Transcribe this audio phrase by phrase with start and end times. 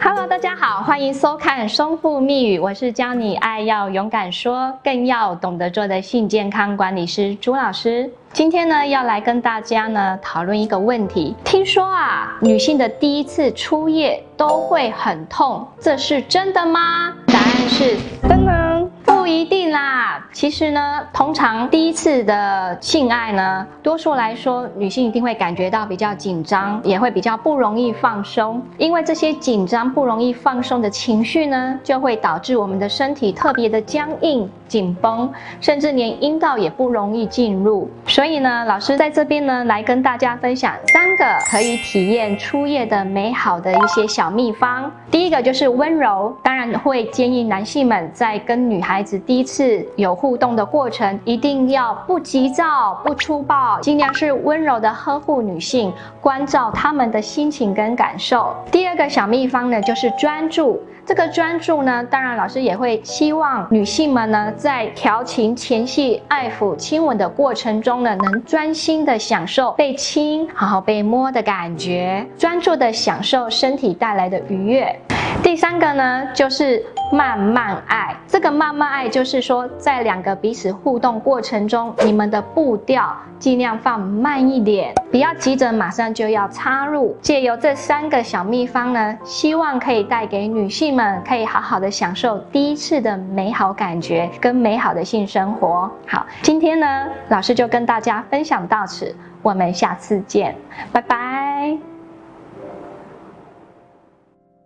[0.00, 8.10] hello 大家好欢迎收看生复密语我是教你爱要勇敢说更要懂得做的性健康管理师朱老师。
[8.32, 11.36] 今天呢要来跟大家呢讨论一个问题。
[11.44, 17.14] 听说啊女性的第一次初夜都会很痛这是真的吗？
[17.26, 17.96] 答案是
[18.26, 18.90] 真的。
[19.24, 20.22] 不一定啦。
[20.34, 28.60] 其实呢，通常第一次的性爱呢，多数来说，女性一定会感觉到比较紧张，也会比较不容易放松。
[28.76, 37.90] 因为这些紧张、不容易放松的情绪呢，就会导致我们的身体特别的僵硬、紧绷，甚至连阴道也不容易进入。
[38.06, 44.92] 所以呢，老师在这边呢，来跟大家分享三个可以体验初夜的美好的一些小秘方。
[45.10, 58.52] 第一个就是温柔，当然会建议男性们在跟女孩子子第一次有互动的过程，一定要不急躁、不粗暴，尽量是温柔的呵护女性，关照她们的心情跟感受。
[58.72, 60.82] 第二个小秘方呢，就是专注。
[61.06, 74.98] 这个专注呢，当然老师也会希望女性们呢，在调情、前戏、爱抚、亲吻的过程中呢，能专心的享受被亲、好好被摸的感觉，专注的享受身体带来的愉悦。
[75.42, 78.14] 第三个呢，就是慢慢爱。
[78.26, 87.16] 这个慢慢爱，就是说，在两个彼此互动过程中，你们的步调尽量放慢一点，不要急着马上就要插入。
[87.20, 95.90] 借由这三个小秘方呢，希望可以带给女性们，可以好好的享受第一次的美好感觉跟美好的性生活。
[96.06, 100.56] 好，今天呢，老师就跟大家分享到此，我们下次见，
[100.90, 101.93] 拜拜。